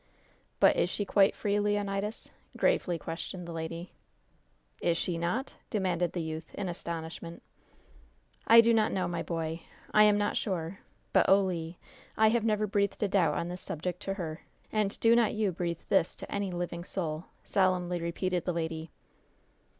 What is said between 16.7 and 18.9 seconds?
soul!" solemnly replied the lady.